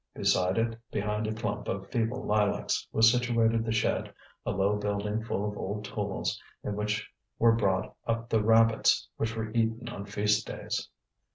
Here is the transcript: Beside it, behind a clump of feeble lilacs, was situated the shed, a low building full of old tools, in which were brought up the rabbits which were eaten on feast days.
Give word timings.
Beside 0.15 0.57
it, 0.57 0.79
behind 0.89 1.27
a 1.27 1.33
clump 1.35 1.67
of 1.67 1.87
feeble 1.91 2.23
lilacs, 2.25 2.87
was 2.91 3.11
situated 3.11 3.63
the 3.63 3.71
shed, 3.71 4.11
a 4.47 4.49
low 4.49 4.75
building 4.75 5.23
full 5.23 5.47
of 5.47 5.55
old 5.55 5.85
tools, 5.85 6.41
in 6.63 6.75
which 6.75 7.07
were 7.37 7.51
brought 7.55 7.95
up 8.07 8.27
the 8.27 8.41
rabbits 8.43 9.07
which 9.17 9.35
were 9.35 9.51
eaten 9.51 9.87
on 9.89 10.05
feast 10.07 10.47
days. 10.47 10.89